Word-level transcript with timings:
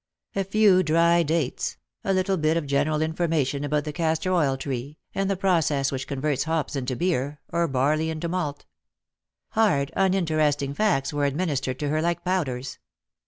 A 0.35 0.43
few 0.43 0.81
dry 0.81 1.21
dates; 1.21 1.77
a 2.03 2.11
little 2.11 2.35
bit 2.35 2.57
of 2.57 2.65
general 2.65 3.03
information 3.03 3.63
about 3.63 3.83
the 3.83 3.93
castor 3.93 4.31
oil 4.33 4.57
tree, 4.57 4.97
and 5.13 5.29
the 5.29 5.37
process 5.37 5.91
which 5.91 6.07
converts 6.07 6.45
hops 6.45 6.75
into 6.75 6.95
beer, 6.95 7.39
or 7.49 7.67
barley 7.67 8.09
into 8.09 8.27
malt. 8.27 8.65
Hard 9.49 9.91
uninteresting 9.95 10.73
facts 10.73 11.13
were 11.13 11.25
administered 11.25 11.77
to 11.77 11.89
her 11.89 12.01
like 12.01 12.25
powders. 12.25 12.79